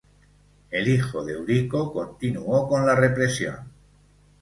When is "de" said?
1.23-1.33